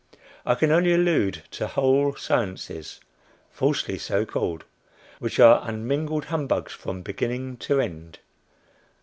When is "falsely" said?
3.51-3.99